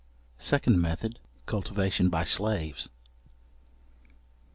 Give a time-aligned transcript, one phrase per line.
[0.39, 2.89] Second method, cultivation by slaves.